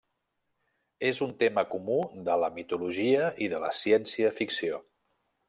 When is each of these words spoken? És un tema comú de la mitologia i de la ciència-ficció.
És 1.09 1.19
un 1.25 1.35
tema 1.43 1.63
comú 1.73 1.97
de 2.29 2.39
la 2.45 2.49
mitologia 2.57 3.29
i 3.49 3.51
de 3.53 3.61
la 3.67 3.71
ciència-ficció. 3.83 4.83